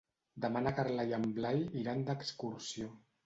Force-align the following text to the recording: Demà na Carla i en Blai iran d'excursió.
Demà 0.45 0.61
na 0.67 0.71
Carla 0.79 1.05
i 1.11 1.13
en 1.17 1.27
Blai 1.37 1.61
iran 1.81 2.03
d'excursió. 2.09 2.89